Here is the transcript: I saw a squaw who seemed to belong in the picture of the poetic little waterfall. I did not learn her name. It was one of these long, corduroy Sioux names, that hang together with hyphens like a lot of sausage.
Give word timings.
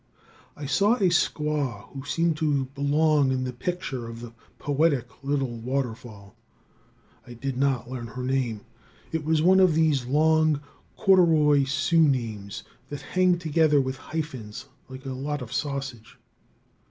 I 0.57 0.65
saw 0.65 0.95
a 0.95 1.09
squaw 1.11 1.83
who 1.93 2.03
seemed 2.05 2.35
to 2.37 2.65
belong 2.73 3.31
in 3.31 3.43
the 3.43 3.53
picture 3.53 4.07
of 4.07 4.19
the 4.19 4.33
poetic 4.57 5.23
little 5.23 5.57
waterfall. 5.59 6.35
I 7.27 7.35
did 7.35 7.55
not 7.55 7.87
learn 7.87 8.07
her 8.07 8.23
name. 8.23 8.61
It 9.11 9.23
was 9.23 9.43
one 9.43 9.59
of 9.59 9.75
these 9.75 10.07
long, 10.07 10.61
corduroy 10.97 11.65
Sioux 11.65 11.99
names, 12.01 12.63
that 12.89 13.01
hang 13.13 13.37
together 13.37 13.79
with 13.79 13.97
hyphens 13.97 14.65
like 14.89 15.05
a 15.05 15.09
lot 15.09 15.43
of 15.43 15.53
sausage. 15.53 16.17